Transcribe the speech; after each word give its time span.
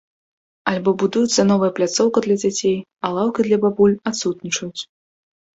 Альбо 0.71 0.93
будуецца 1.03 1.41
новая 1.51 1.69
пляцоўка 1.79 2.23
для 2.27 2.37
дзяцей, 2.41 2.75
а 3.05 3.13
лаўкі 3.19 3.41
для 3.49 3.57
бабуль 3.67 3.97
адсутнічаюць. 4.15 4.81